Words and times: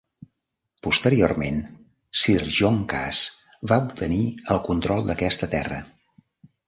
Posteriorment, 0.85 1.59
Sir 2.21 2.35
John 2.59 2.81
Cass 2.95 3.21
va 3.73 3.79
obtenir 3.89 4.23
el 4.57 4.63
control 4.71 5.07
d'aquesta 5.11 5.51
terra. 5.57 5.79